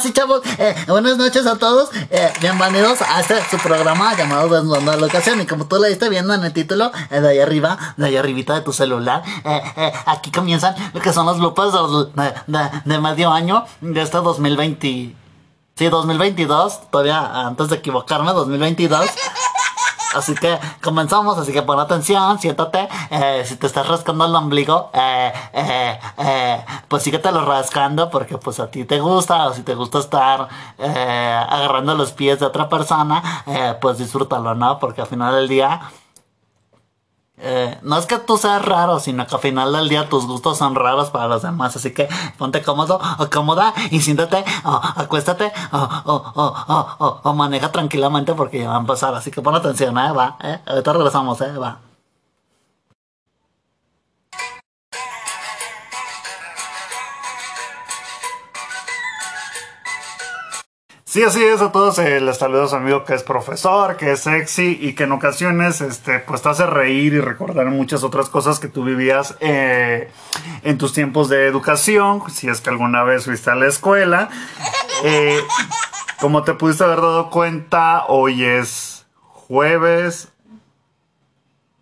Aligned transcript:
Ah, 0.00 0.02
sí, 0.02 0.14
chavos. 0.14 0.40
Eh, 0.58 0.74
buenas 0.88 1.18
noches 1.18 1.46
a 1.46 1.56
todos. 1.56 1.90
Eh, 2.08 2.32
bienvenidos 2.40 3.02
a 3.02 3.20
este 3.20 3.38
su 3.50 3.58
programa 3.58 4.16
llamado 4.16 4.48
Desnudando 4.48 4.96
la 4.96 5.06
Ocasión. 5.06 5.38
Y 5.42 5.46
como 5.46 5.66
tú 5.66 5.76
le 5.78 5.90
diste 5.90 6.08
viendo 6.08 6.32
en 6.32 6.42
el 6.42 6.54
título, 6.54 6.90
eh, 7.10 7.20
de 7.20 7.28
ahí 7.28 7.38
arriba, 7.38 7.76
de 7.98 8.06
ahí 8.06 8.16
arribita 8.16 8.54
de 8.54 8.62
tu 8.62 8.72
celular, 8.72 9.22
eh, 9.44 9.92
aquí 10.06 10.30
comienzan 10.30 10.74
lo 10.94 11.02
que 11.02 11.12
son 11.12 11.26
los 11.26 11.36
bloopers 11.36 11.74
de, 12.14 12.32
de, 12.46 12.70
de 12.82 12.98
medio 12.98 13.30
año 13.30 13.66
de 13.82 14.00
este 14.00 14.16
2020. 14.16 15.14
Sí, 15.76 15.86
2022. 15.86 16.90
Todavía 16.90 17.46
antes 17.46 17.68
de 17.68 17.76
equivocarme, 17.76 18.32
2022. 18.32 19.04
Así 20.14 20.34
que 20.34 20.58
comenzamos, 20.82 21.38
así 21.38 21.52
que 21.52 21.62
pon 21.62 21.78
atención, 21.78 22.38
siéntate. 22.38 22.88
Eh, 23.10 23.44
si 23.46 23.56
te 23.56 23.66
estás 23.66 23.86
rascando 23.86 24.24
el 24.26 24.34
ombligo, 24.34 24.90
eh, 24.92 25.32
eh, 25.52 26.00
eh, 26.18 26.64
pues 26.88 27.02
síguete 27.02 27.30
lo 27.30 27.44
rascando 27.44 28.10
porque 28.10 28.36
pues 28.38 28.58
a 28.58 28.70
ti 28.70 28.84
te 28.84 28.98
gusta 28.98 29.46
o 29.46 29.54
si 29.54 29.62
te 29.62 29.74
gusta 29.74 29.98
estar 30.00 30.48
eh, 30.78 31.44
agarrando 31.48 31.94
los 31.94 32.12
pies 32.12 32.40
de 32.40 32.46
otra 32.46 32.68
persona, 32.68 33.44
eh, 33.46 33.76
pues 33.80 33.98
disfrútalo, 33.98 34.54
¿no? 34.54 34.78
Porque 34.78 35.00
al 35.02 35.06
final 35.06 35.34
del 35.34 35.48
día... 35.48 35.80
Eh, 37.42 37.78
no 37.82 37.96
es 37.98 38.06
que 38.06 38.18
tú 38.18 38.36
seas 38.36 38.64
raro, 38.64 39.00
sino 39.00 39.26
que 39.26 39.34
al 39.34 39.40
final 39.40 39.72
del 39.72 39.88
día 39.88 40.08
tus 40.08 40.26
gustos 40.26 40.58
son 40.58 40.74
raros 40.74 41.10
para 41.10 41.28
los 41.28 41.42
demás. 41.42 41.74
Así 41.76 41.92
que 41.92 42.08
ponte 42.38 42.62
cómodo 42.62 43.00
o 43.18 43.30
cómoda 43.30 43.74
y 43.90 44.00
siéntate 44.00 44.44
o 44.64 44.80
acuéstate 44.96 45.52
o, 45.72 45.78
o, 46.04 47.20
o, 47.22 47.32
maneja 47.34 47.72
tranquilamente 47.72 48.34
porque 48.34 48.60
ya 48.60 48.68
va 48.68 48.76
a 48.76 48.80
empezar. 48.80 49.14
Así 49.14 49.30
que 49.30 49.42
pon 49.42 49.54
atención, 49.54 49.96
¿eh? 49.98 50.12
Va, 50.12 50.36
¿eh? 50.42 50.60
Ahorita 50.66 50.92
regresamos, 50.92 51.40
¿eh? 51.40 51.56
Va. 51.56 51.89
Sí, 61.10 61.24
así 61.24 61.42
es 61.42 61.60
a 61.60 61.72
todos. 61.72 61.98
Eh, 61.98 62.20
les 62.20 62.38
saludo 62.38 62.62
a 62.62 62.68
su 62.68 62.76
amigo 62.76 63.04
que 63.04 63.14
es 63.14 63.24
profesor, 63.24 63.96
que 63.96 64.12
es 64.12 64.20
sexy 64.20 64.78
y 64.80 64.92
que 64.92 65.02
en 65.02 65.10
ocasiones 65.10 65.80
este, 65.80 66.20
pues, 66.20 66.40
te 66.40 66.50
hace 66.50 66.66
reír 66.66 67.14
y 67.14 67.20
recordar 67.20 67.66
muchas 67.66 68.04
otras 68.04 68.28
cosas 68.28 68.60
que 68.60 68.68
tú 68.68 68.84
vivías 68.84 69.36
eh, 69.40 70.08
en 70.62 70.78
tus 70.78 70.92
tiempos 70.92 71.28
de 71.28 71.48
educación, 71.48 72.22
si 72.30 72.46
es 72.48 72.60
que 72.60 72.70
alguna 72.70 73.02
vez 73.02 73.24
fuiste 73.24 73.50
a 73.50 73.56
la 73.56 73.66
escuela. 73.66 74.28
Eh, 75.02 75.40
como 76.20 76.44
te 76.44 76.54
pudiste 76.54 76.84
haber 76.84 77.00
dado 77.00 77.28
cuenta, 77.30 78.04
hoy 78.06 78.44
es 78.44 79.04
jueves. 79.32 80.28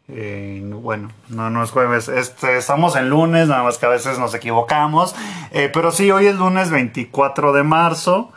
Eh, 0.08 0.62
bueno, 0.64 1.10
no, 1.28 1.50
no 1.50 1.62
es 1.62 1.70
jueves. 1.70 2.08
Este, 2.08 2.56
estamos 2.56 2.96
en 2.96 3.10
lunes, 3.10 3.48
nada 3.48 3.62
más 3.62 3.76
que 3.76 3.84
a 3.84 3.90
veces 3.90 4.18
nos 4.18 4.32
equivocamos. 4.32 5.14
Pero 5.52 5.92
sí, 5.92 6.10
hoy 6.10 6.28
es 6.28 6.36
lunes 6.36 6.70
24 6.70 7.52
de 7.52 7.62
marzo. 7.62 8.32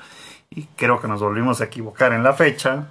Y 0.53 0.65
creo 0.75 0.99
que 0.99 1.07
nos 1.07 1.21
volvimos 1.21 1.61
a 1.61 1.65
equivocar 1.65 2.11
en 2.11 2.23
la 2.23 2.33
fecha. 2.33 2.89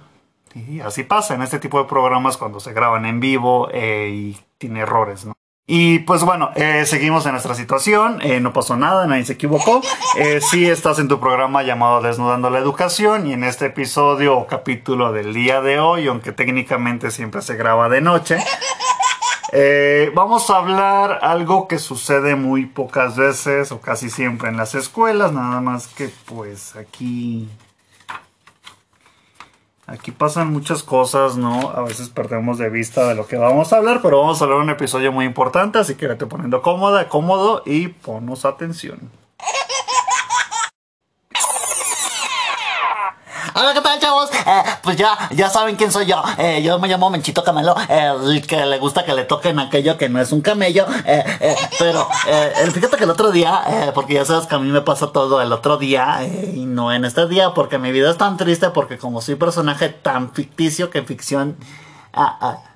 Y 0.55 0.79
así 0.79 1.03
pasa 1.03 1.35
en 1.35 1.43
este 1.43 1.59
tipo 1.59 1.77
de 1.77 1.87
programas 1.87 2.35
cuando 2.35 2.59
se 2.59 2.73
graban 2.73 3.05
en 3.05 3.19
vivo 3.19 3.69
eh, 3.71 4.09
y 4.11 4.37
tiene 4.57 4.81
errores, 4.81 5.25
¿no? 5.25 5.33
Y 5.67 5.99
pues 5.99 6.23
bueno, 6.23 6.49
eh, 6.55 6.85
seguimos 6.85 7.25
en 7.27 7.33
nuestra 7.33 7.53
situación, 7.55 8.19
eh, 8.21 8.41
no 8.41 8.51
pasó 8.51 8.75
nada, 8.75 9.05
nadie 9.05 9.23
se 9.23 9.33
equivocó. 9.33 9.81
Sí 10.41 10.67
estás 10.67 10.99
en 10.99 11.07
tu 11.07 11.19
programa 11.19 11.63
llamado 11.63 12.01
Desnudando 12.01 12.49
la 12.49 12.59
Educación 12.59 13.27
y 13.27 13.33
en 13.33 13.45
este 13.45 13.67
episodio 13.67 14.37
o 14.37 14.47
capítulo 14.47 15.13
del 15.13 15.33
día 15.33 15.61
de 15.61 15.79
hoy, 15.79 16.07
aunque 16.07 16.33
técnicamente 16.33 17.11
siempre 17.11 17.41
se 17.41 17.55
graba 17.55 17.87
de 17.87 18.01
noche, 18.01 18.43
eh, 19.51 20.11
vamos 20.15 20.49
a 20.49 20.57
hablar 20.57 21.19
algo 21.21 21.67
que 21.67 21.79
sucede 21.79 22.35
muy 22.35 22.65
pocas 22.65 23.17
veces 23.17 23.71
o 23.71 23.81
casi 23.81 24.09
siempre 24.09 24.49
en 24.49 24.57
las 24.57 24.75
escuelas, 24.75 25.33
nada 25.33 25.59
más 25.61 25.87
que 25.87 26.09
pues 26.25 26.75
aquí 26.75 27.49
aquí 29.87 30.11
pasan 30.11 30.51
muchas 30.51 30.83
cosas, 30.83 31.35
¿no? 31.37 31.69
A 31.71 31.81
veces 31.81 32.09
perdemos 32.09 32.57
de 32.57 32.69
vista 32.69 33.07
de 33.07 33.15
lo 33.15 33.27
que 33.27 33.35
vamos 33.37 33.73
a 33.73 33.77
hablar, 33.77 34.01
pero 34.01 34.21
vamos 34.21 34.41
a 34.41 34.45
hablar 34.45 34.59
de 34.59 34.63
un 34.65 34.69
episodio 34.69 35.11
muy 35.11 35.25
importante, 35.25 35.79
así 35.79 35.95
que 35.95 36.07
vete 36.07 36.25
poniendo 36.25 36.61
cómoda, 36.61 37.09
cómodo 37.09 37.61
y 37.65 37.89
ponos 37.89 38.45
atención. 38.45 39.20
Hola, 43.61 43.75
¿qué 43.75 43.81
tal, 43.81 43.99
chavos? 43.99 44.27
Eh, 44.31 44.63
pues 44.81 44.97
ya, 44.97 45.15
ya 45.35 45.47
saben 45.47 45.75
quién 45.75 45.91
soy 45.91 46.07
yo. 46.07 46.23
Eh, 46.39 46.63
yo 46.63 46.79
me 46.79 46.87
llamo 46.87 47.11
Menchito 47.11 47.43
Camelo, 47.43 47.75
eh, 47.89 48.41
que 48.47 48.65
le 48.65 48.79
gusta 48.79 49.05
que 49.05 49.13
le 49.13 49.23
toquen 49.23 49.59
aquello 49.59 49.99
que 49.99 50.09
no 50.09 50.19
es 50.19 50.31
un 50.31 50.41
camello. 50.41 50.87
Pero 51.77 52.07
fíjate 52.73 52.97
que 52.97 53.03
el 53.03 53.11
otro 53.11 53.29
día, 53.29 53.91
porque 53.93 54.15
ya 54.15 54.25
sabes 54.25 54.47
que 54.47 54.55
a 54.55 54.57
mí 54.57 54.67
me 54.71 54.81
pasa 54.81 55.11
todo 55.11 55.43
el 55.43 55.53
otro 55.53 55.77
día 55.77 56.23
y 56.23 56.65
no 56.65 56.91
en 56.91 57.05
este 57.05 57.27
día, 57.27 57.53
porque 57.53 57.77
mi 57.77 57.91
vida 57.91 58.09
es 58.09 58.17
tan 58.17 58.35
triste, 58.35 58.71
porque 58.71 58.97
como 58.97 59.21
soy 59.21 59.35
personaje 59.35 59.89
tan 59.89 60.31
ficticio 60.33 60.89
que 60.89 60.97
en 60.97 61.05
ficción... 61.05 61.55
ah, 62.13 62.39
ah, 62.41 62.70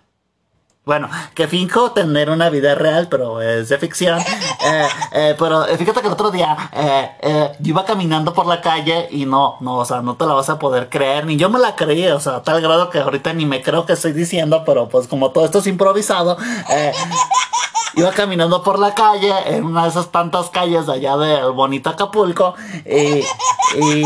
bueno, 0.85 1.09
que 1.33 1.47
finjo 1.47 1.91
tener 1.91 2.29
una 2.29 2.49
vida 2.51 2.75
real, 2.75 3.07
pero 3.09 3.41
es 3.41 3.69
de 3.69 3.77
ficción. 3.77 4.19
Eh, 4.65 4.87
eh, 5.11 5.35
pero 5.37 5.67
eh, 5.67 5.77
fíjate 5.77 6.01
que 6.01 6.07
el 6.07 6.13
otro 6.13 6.31
día 6.31 6.71
eh, 6.73 7.51
yo 7.59 7.69
iba 7.69 7.85
caminando 7.85 8.33
por 8.33 8.47
la 8.47 8.61
calle 8.61 9.07
y 9.11 9.27
no, 9.27 9.57
no, 9.59 9.77
o 9.77 9.85
sea, 9.85 10.01
no 10.01 10.15
te 10.15 10.25
la 10.25 10.33
vas 10.33 10.49
a 10.49 10.57
poder 10.57 10.89
creer, 10.89 11.27
ni 11.27 11.37
yo 11.37 11.51
me 11.51 11.59
la 11.59 11.75
creí, 11.75 12.07
o 12.07 12.19
sea, 12.19 12.37
a 12.37 12.41
tal 12.41 12.61
grado 12.61 12.89
que 12.89 12.97
ahorita 12.97 13.31
ni 13.33 13.45
me 13.45 13.61
creo 13.61 13.85
que 13.85 13.93
estoy 13.93 14.13
diciendo, 14.13 14.63
pero 14.65 14.89
pues 14.89 15.07
como 15.07 15.29
todo 15.29 15.45
esto 15.45 15.59
es 15.59 15.67
improvisado, 15.67 16.37
iba 17.95 18.11
caminando 18.11 18.63
por 18.63 18.79
la 18.79 18.95
calle, 18.95 19.33
en 19.55 19.65
una 19.65 19.83
de 19.83 19.89
esas 19.89 20.11
tantas 20.11 20.49
calles 20.49 20.87
de 20.87 20.93
allá 20.93 21.15
del 21.17 21.51
bonito 21.51 21.91
Acapulco, 21.91 22.55
y, 22.83 23.23
y, 23.83 24.03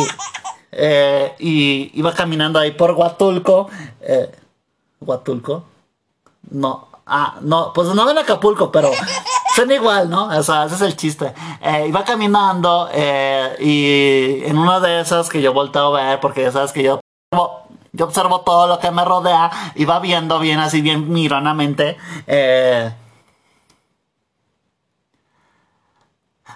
y 1.39 1.91
iba 1.93 2.13
caminando 2.13 2.59
ahí 2.59 2.71
por 2.71 2.91
Huatulco, 2.91 3.69
Huatulco. 4.99 5.63
No, 6.51 6.87
ah, 7.05 7.35
no, 7.41 7.71
pues 7.73 7.87
no 7.89 8.09
en 8.09 8.17
Acapulco, 8.17 8.71
pero 8.71 8.91
son 9.55 9.71
igual, 9.71 10.09
¿no? 10.09 10.25
O 10.25 10.43
sea, 10.43 10.65
ese 10.65 10.75
es 10.75 10.81
el 10.81 10.95
chiste. 10.95 11.33
Eh, 11.61 11.87
iba 11.87 12.03
caminando 12.03 12.89
eh, 12.91 13.55
y 13.59 14.45
en 14.45 14.57
una 14.57 14.79
de 14.79 15.01
esas 15.01 15.29
que 15.29 15.41
yo 15.41 15.53
volteo 15.53 15.95
a 15.95 16.01
ver, 16.01 16.19
porque 16.19 16.43
ya 16.43 16.51
sabes 16.51 16.71
que 16.71 16.83
yo 16.83 16.99
yo 17.91 18.05
observo 18.05 18.41
todo 18.41 18.67
lo 18.67 18.79
que 18.79 18.91
me 18.91 19.03
rodea, 19.03 19.51
iba 19.75 19.99
viendo 19.99 20.39
bien, 20.39 20.59
así 20.59 20.81
bien 20.81 21.11
mironamente. 21.11 21.97
Eh, 22.27 22.93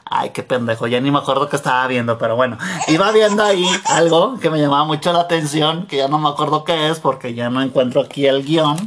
Ay, 0.05 0.29
qué 0.29 0.43
pendejo, 0.43 0.85
ya 0.85 0.99
ni 1.01 1.09
me 1.09 1.17
acuerdo 1.17 1.49
que 1.49 1.55
estaba 1.55 1.87
viendo, 1.87 2.19
pero 2.19 2.35
bueno, 2.35 2.57
iba 2.87 3.11
viendo 3.11 3.43
ahí 3.43 3.65
algo 3.85 4.37
que 4.37 4.51
me 4.51 4.59
llamaba 4.59 4.83
mucho 4.83 5.11
la 5.11 5.21
atención, 5.21 5.87
que 5.87 5.97
ya 5.97 6.07
no 6.07 6.19
me 6.19 6.29
acuerdo 6.29 6.63
qué 6.63 6.89
es, 6.89 6.99
porque 6.99 7.33
ya 7.33 7.49
no 7.49 7.63
encuentro 7.63 8.01
aquí 8.01 8.27
el 8.27 8.43
guion 8.43 8.77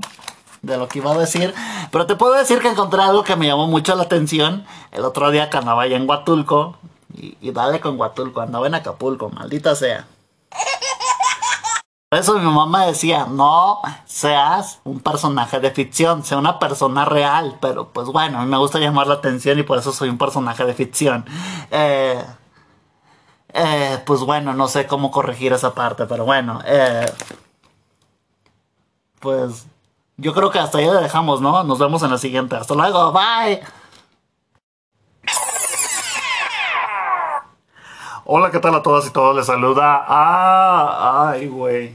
de 0.66 0.76
lo 0.76 0.88
que 0.88 0.98
iba 0.98 1.12
a 1.12 1.18
decir, 1.18 1.54
pero 1.90 2.06
te 2.06 2.16
puedo 2.16 2.34
decir 2.34 2.58
que 2.58 2.68
encontré 2.68 3.00
algo 3.00 3.24
que 3.24 3.36
me 3.36 3.46
llamó 3.46 3.66
mucho 3.66 3.94
la 3.94 4.02
atención 4.02 4.66
el 4.92 5.04
otro 5.04 5.30
día 5.30 5.48
que 5.48 5.56
andaba 5.56 5.82
allá 5.82 5.96
en 5.96 6.08
Huatulco, 6.08 6.76
y, 7.14 7.36
y 7.40 7.52
dale 7.52 7.80
con 7.80 7.98
Huatulco, 7.98 8.40
andaba 8.40 8.66
en 8.66 8.74
Acapulco, 8.74 9.30
maldita 9.30 9.74
sea. 9.74 10.06
Por 12.08 12.20
eso 12.20 12.38
mi 12.38 12.50
mamá 12.50 12.86
decía, 12.86 13.26
no 13.28 13.80
seas 14.04 14.80
un 14.84 15.00
personaje 15.00 15.58
de 15.58 15.72
ficción, 15.72 16.24
sea 16.24 16.38
una 16.38 16.60
persona 16.60 17.04
real. 17.04 17.58
Pero 17.60 17.88
pues 17.88 18.06
bueno, 18.06 18.38
a 18.38 18.44
mí 18.44 18.48
me 18.48 18.58
gusta 18.58 18.78
llamar 18.78 19.08
la 19.08 19.14
atención 19.14 19.58
y 19.58 19.64
por 19.64 19.78
eso 19.78 19.92
soy 19.92 20.08
un 20.08 20.16
personaje 20.16 20.64
de 20.64 20.72
ficción. 20.72 21.24
Eh, 21.72 22.24
eh, 23.52 24.02
pues 24.06 24.20
bueno, 24.20 24.54
no 24.54 24.68
sé 24.68 24.86
cómo 24.86 25.10
corregir 25.10 25.52
esa 25.52 25.74
parte, 25.74 26.06
pero 26.06 26.24
bueno. 26.24 26.60
eh, 26.64 27.06
pues 29.18 29.66
yo 30.16 30.32
creo 30.32 30.50
que 30.50 30.58
hasta 30.58 30.78
ahí 30.78 30.86
la 30.86 31.00
dejamos, 31.00 31.40
¿no? 31.40 31.62
Nos 31.64 31.78
vemos 31.78 32.02
en 32.02 32.10
la 32.10 32.18
siguiente. 32.18 32.56
Hasta 32.56 32.74
luego, 32.74 33.12
bye. 33.12 33.60
Hola, 38.24 38.50
¿qué 38.50 38.58
tal 38.58 38.74
a 38.74 38.82
todas 38.82 39.06
y 39.06 39.10
todos? 39.10 39.36
Les 39.36 39.46
saluda. 39.46 40.04
Ah, 40.08 41.28
ay, 41.30 41.46
güey. 41.46 41.94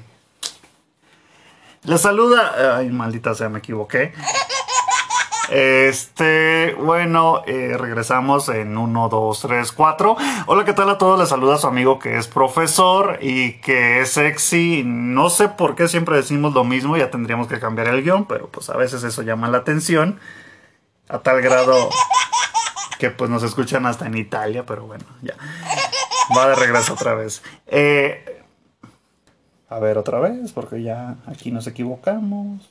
Les 1.84 2.00
saluda. 2.00 2.78
Ay, 2.78 2.90
maldita 2.90 3.34
sea, 3.34 3.50
me 3.50 3.60
equivoqué. 3.60 4.14
Este, 5.52 6.76
bueno, 6.76 7.44
eh, 7.46 7.76
regresamos 7.78 8.48
en 8.48 8.78
1, 8.78 9.10
2, 9.10 9.42
3, 9.42 9.72
4. 9.74 10.16
Hola, 10.46 10.64
¿qué 10.64 10.72
tal 10.72 10.90
a 10.90 10.98
todos? 10.98 11.20
Les 11.20 11.28
saluda 11.28 11.58
su 11.58 11.68
amigo 11.68 12.00
que 12.00 12.18
es 12.18 12.30
profesor 12.30 13.18
y 13.20 13.60
que 13.60 14.00
es 14.00 14.12
sexy. 14.12 14.84
No 14.86 15.30
sé 15.30 15.50
por 15.50 15.76
qué 15.76 15.90
siempre 15.90 16.16
decimos 16.16 16.54
lo 16.54 16.64
mismo, 16.64 16.96
ya 16.96 17.12
tendríamos 17.12 17.48
que 17.48 17.60
cambiar 17.60 17.90
el 17.90 18.02
guion, 18.02 18.28
pero 18.28 18.48
pues 18.48 18.70
a 18.70 18.78
veces 18.78 19.04
eso 19.04 19.24
llama 19.24 19.50
la 19.50 19.58
atención. 19.58 20.22
A 21.10 21.20
tal 21.20 21.42
grado 21.42 21.90
que 22.98 23.10
pues 23.10 23.30
nos 23.30 23.44
escuchan 23.44 23.86
hasta 23.86 24.06
en 24.06 24.16
Italia, 24.16 24.66
pero 24.66 24.86
bueno, 24.86 25.04
ya. 25.22 25.34
Va 26.34 26.48
de 26.48 26.56
regreso 26.56 26.94
otra 26.94 27.14
vez. 27.14 27.44
Eh, 27.68 28.42
a 29.68 29.80
ver 29.80 29.98
otra 29.98 30.22
vez, 30.22 30.54
porque 30.54 30.82
ya 30.82 31.18
aquí 31.28 31.52
nos 31.52 31.68
equivocamos. 31.68 32.71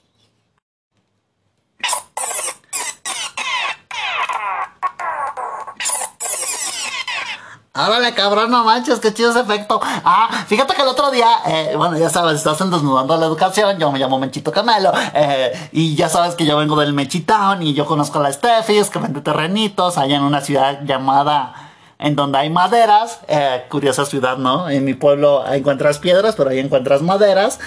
Árale, 7.87 8.13
cabrón, 8.15 8.51
no 8.51 8.65
manches, 8.65 9.01
qué 9.01 9.15
chido 9.15 9.31
ese 9.31 9.41
efecto. 9.41 9.81
Ah, 9.83 10.45
fíjate 10.47 10.75
que 10.75 10.83
el 10.83 10.89
otro 10.89 11.11
día, 11.11 11.29
eh, 11.47 11.75
bueno, 11.77 11.97
ya 11.97 12.11
sabes, 12.11 12.37
estás 12.37 12.61
en 12.61 12.71
Desnudando 12.71 13.17
la 13.17 13.27
Educación, 13.27 13.79
yo 13.79 13.91
me 13.91 13.99
llamo 13.99 14.19
Menchito 14.19 14.53
Camelo, 14.53 14.93
eh, 15.15 15.71
y 15.73 15.95
ya 15.95 16.09
sabes 16.09 16.35
que 16.35 16.45
yo 16.45 16.57
vengo 16.59 16.79
del 16.79 16.93
Mechitown 16.93 17.63
y 17.63 17.73
yo 17.73 17.87
conozco 17.87 18.19
a 18.19 18.23
la 18.23 18.33
Stefis, 18.33 18.91
que 18.91 18.99
vende 18.99 19.21
terrenitos 19.23 19.97
allá 19.97 20.17
en 20.17 20.23
una 20.23 20.41
ciudad 20.43 20.81
llamada, 20.85 21.55
en 21.99 22.17
donde 22.17 22.39
hay 22.39 22.51
maderas, 22.51 23.21
eh, 23.29 23.65
curiosa 23.71 24.05
ciudad, 24.05 24.37
¿no? 24.37 24.69
En 24.69 24.85
mi 24.85 24.95
pueblo 24.95 25.47
encuentras 25.47 25.99
piedras, 25.99 26.35
pero 26.37 26.51
ahí 26.51 26.59
encuentras 26.59 27.03
maderas. 27.03 27.61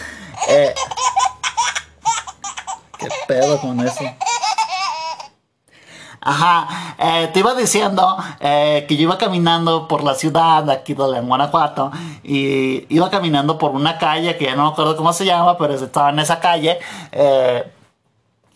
Eh, 0.50 0.74
¿Qué 2.98 3.08
pedo 3.28 3.60
con 3.60 3.80
eso? 3.80 4.04
Ajá, 6.26 6.96
eh, 7.00 7.30
te 7.34 7.40
iba 7.42 7.54
diciendo 7.54 8.16
eh, 8.40 8.86
que 8.88 8.96
yo 8.96 9.04
iba 9.04 9.18
caminando 9.18 9.90
por 9.90 10.04
la 10.06 10.16
ciudad 10.16 10.70
aquí 10.70 10.94
de 10.94 11.04
en 11.18 11.28
Guanajuato 11.28 11.92
y 12.24 12.86
iba 12.96 13.10
caminando 13.10 13.58
por 13.58 13.72
una 13.72 13.98
calle 13.98 14.38
que 14.38 14.46
ya 14.46 14.56
no 14.56 14.64
me 14.64 14.70
acuerdo 14.70 14.96
cómo 14.96 15.12
se 15.12 15.26
llama, 15.26 15.58
pero 15.58 15.74
estaba 15.74 16.12
en 16.12 16.20
esa 16.20 16.40
calle. 16.40 16.80
Eh, 17.12 17.70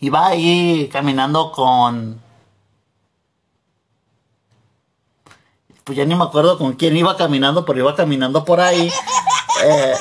iba 0.00 0.26
ahí 0.26 0.88
caminando 0.90 1.52
con... 1.52 2.22
Pues 5.84 5.98
ya 5.98 6.06
ni 6.06 6.14
me 6.14 6.24
acuerdo 6.24 6.56
con 6.56 6.72
quién 6.72 6.96
iba 6.96 7.16
caminando, 7.18 7.66
pero 7.66 7.80
iba 7.80 7.94
caminando 7.94 8.44
por 8.46 8.60
ahí. 8.60 8.90
Eh, 9.62 9.94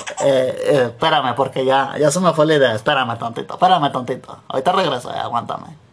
espérame, 0.85 1.35
porque 1.35 1.65
ya, 1.65 1.97
ya 1.99 2.11
se 2.11 2.19
me 2.21 2.31
fue 2.33 2.45
la 2.45 2.55
idea. 2.55 2.75
Espérame, 2.75 3.17
tontito, 3.17 3.55
espérame, 3.55 3.91
tontito. 3.91 4.37
Ahorita 4.47 4.71
regreso, 4.71 5.09
aguántame. 5.09 5.86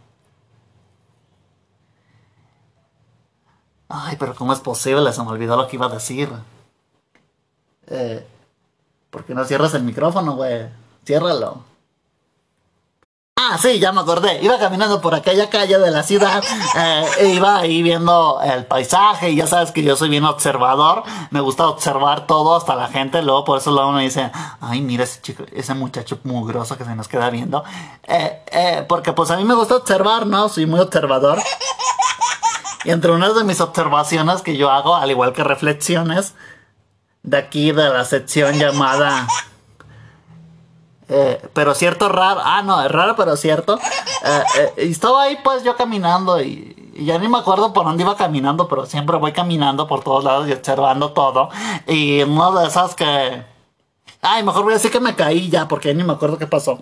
Ay, 3.97 4.17
pero 4.19 4.35
¿cómo 4.35 4.51
es 4.51 4.59
posible? 4.59 5.13
Se 5.13 5.23
me 5.23 5.29
olvidó 5.29 5.55
lo 5.55 5.67
que 5.67 5.77
iba 5.77 5.85
a 5.85 5.89
decir. 5.89 6.29
Eh, 7.87 8.27
¿Por 9.09 9.23
qué 9.23 9.33
no 9.33 9.45
cierras 9.45 9.73
el 9.73 9.83
micrófono, 9.83 10.35
güey? 10.35 10.67
Ciérralo. 11.05 11.63
Ah, 13.37 13.57
sí, 13.61 13.79
ya 13.79 13.91
me 13.91 14.01
acordé. 14.01 14.41
Iba 14.41 14.57
caminando 14.57 14.99
por 14.99 15.13
aquella 15.13 15.49
calle 15.49 15.77
de 15.77 15.91
la 15.91 16.03
ciudad. 16.03 16.43
eh, 16.77 17.05
e 17.19 17.27
iba 17.27 17.57
ahí 17.57 17.83
viendo 17.83 18.41
el 18.41 18.65
paisaje. 18.65 19.29
Y 19.29 19.35
ya 19.37 19.47
sabes 19.47 19.71
que 19.71 19.83
yo 19.83 19.95
soy 19.95 20.09
bien 20.09 20.25
observador. 20.25 21.03
Me 21.31 21.39
gusta 21.39 21.67
observar 21.67 22.27
todo, 22.27 22.55
hasta 22.55 22.75
la 22.75 22.87
gente. 22.87 23.21
Luego 23.21 23.45
por 23.45 23.59
eso 23.59 23.71
luego 23.71 23.91
me 23.91 24.03
dicen, 24.03 24.31
ay, 24.59 24.81
mira 24.81 25.03
ese 25.05 25.21
chico, 25.21 25.43
ese 25.53 25.73
muchacho 25.73 26.19
mugroso 26.23 26.77
que 26.77 26.85
se 26.85 26.95
nos 26.95 27.07
queda 27.07 27.29
viendo. 27.29 27.63
Eh, 28.03 28.43
eh, 28.51 28.85
porque 28.89 29.13
pues 29.13 29.31
a 29.31 29.37
mí 29.37 29.45
me 29.45 29.53
gusta 29.53 29.75
observar, 29.77 30.25
¿no? 30.25 30.49
Soy 30.49 30.65
muy 30.65 30.79
observador. 30.79 31.39
Y 32.85 32.91
entre 32.91 33.11
unas 33.11 33.35
de 33.35 33.43
mis 33.43 33.59
observaciones 33.61 34.41
que 34.41 34.55
yo 34.55 34.69
hago, 34.69 34.95
al 34.95 35.09
igual 35.09 35.33
que 35.33 35.43
reflexiones, 35.43 36.35
de 37.23 37.37
aquí 37.37 37.71
de 37.71 37.89
la 37.89 38.05
sección 38.05 38.59
llamada... 38.59 39.27
eh, 41.09 41.41
pero 41.53 41.73
cierto 41.73 42.09
raro, 42.09 42.41
ah 42.43 42.61
no, 42.63 42.81
es 42.83 42.91
raro 42.91 43.15
pero 43.15 43.35
cierto. 43.35 43.79
Eh, 44.23 44.43
eh, 44.57 44.73
estaba 44.77 45.23
ahí 45.23 45.37
pues 45.43 45.63
yo 45.63 45.75
caminando 45.75 46.41
y, 46.41 46.91
y 46.95 47.05
ya 47.05 47.17
ni 47.17 47.27
me 47.27 47.39
acuerdo 47.39 47.73
por 47.73 47.85
dónde 47.85 48.03
iba 48.03 48.15
caminando, 48.15 48.67
pero 48.67 48.85
siempre 48.85 49.17
voy 49.17 49.31
caminando 49.33 49.87
por 49.87 50.03
todos 50.03 50.23
lados 50.23 50.47
y 50.47 50.53
observando 50.53 51.11
todo. 51.11 51.49
Y 51.87 52.21
una 52.23 52.51
de 52.61 52.67
esas 52.67 52.95
que... 52.95 53.43
Ay, 54.21 54.43
mejor 54.43 54.63
voy 54.63 54.73
a 54.73 54.77
decir 54.77 54.91
que 54.91 54.99
me 54.99 55.15
caí 55.15 55.49
ya 55.49 55.67
porque 55.67 55.89
ya 55.89 55.93
ni 55.95 56.03
me 56.03 56.13
acuerdo 56.13 56.37
qué 56.37 56.47
pasó. 56.47 56.79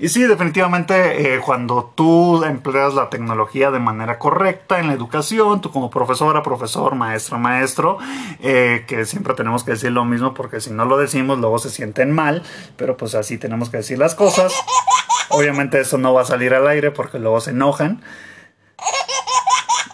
Y 0.00 0.08
sí, 0.08 0.22
definitivamente 0.22 1.34
eh, 1.34 1.40
cuando 1.40 1.92
tú 1.94 2.44
empleas 2.44 2.94
la 2.94 3.10
tecnología 3.10 3.70
de 3.70 3.78
manera 3.78 4.18
correcta 4.18 4.78
en 4.78 4.88
la 4.88 4.92
educación, 4.92 5.60
tú 5.60 5.70
como 5.70 5.90
profesora, 5.90 6.42
profesor, 6.42 6.94
maestra, 6.94 7.38
maestro, 7.38 7.98
eh, 8.40 8.84
que 8.86 9.04
siempre 9.04 9.34
tenemos 9.34 9.64
que 9.64 9.72
decir 9.72 9.92
lo 9.92 10.04
mismo 10.04 10.34
porque 10.34 10.60
si 10.60 10.70
no 10.70 10.84
lo 10.84 10.98
decimos 10.98 11.38
luego 11.38 11.58
se 11.58 11.70
sienten 11.70 12.12
mal, 12.12 12.42
pero 12.76 12.96
pues 12.96 13.14
así 13.14 13.38
tenemos 13.38 13.70
que 13.70 13.78
decir 13.78 13.98
las 13.98 14.14
cosas. 14.14 14.52
Obviamente 15.30 15.80
eso 15.80 15.98
no 15.98 16.14
va 16.14 16.22
a 16.22 16.26
salir 16.26 16.54
al 16.54 16.66
aire 16.68 16.90
porque 16.90 17.18
luego 17.18 17.40
se 17.40 17.50
enojan. 17.50 18.02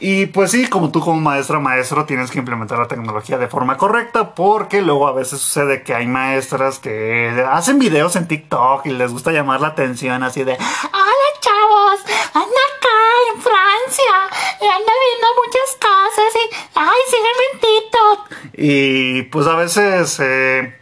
Y 0.05 0.27
pues 0.27 0.51
sí, 0.51 0.67
como 0.67 0.91
tú 0.91 0.99
como 0.99 1.21
maestra 1.21 1.61
maestro 1.61 2.05
tienes 2.05 2.33
que 2.33 2.41
implementar 2.41 2.77
la 2.77 2.89
tecnología 2.89 3.39
de 3.39 3.47
forma 3.47 3.77
correcta 3.77 4.35
porque 4.35 4.83
luego 4.83 5.07
a 5.07 5.13
veces 5.13 5.39
sucede 5.41 5.85
que 5.85 5.95
hay 5.95 6.09
maestras 6.09 6.81
que 6.81 7.47
hacen 7.49 7.79
videos 7.79 8.17
en 8.17 8.27
TikTok 8.27 8.85
y 8.87 8.91
les 8.91 9.13
gusta 9.13 9.31
llamar 9.31 9.61
la 9.61 9.69
atención 9.69 10.25
así 10.25 10.43
de 10.43 10.55
Hola 10.55 11.29
chavos, 11.39 12.01
ando 12.35 12.49
acá 12.49 12.99
en 13.33 13.43
Francia 13.43 14.15
y 14.61 14.65
ando 14.65 14.93
viendo 15.07 15.27
muchas 15.47 15.79
casas 15.79 16.35
y 16.35 16.55
ay, 16.75 17.01
sígueme 17.09 17.45
en 17.53 17.61
TikTok. 17.61 18.55
y 18.59 19.23
pues 19.31 19.47
a 19.47 19.55
veces 19.55 20.19
eh, 20.19 20.82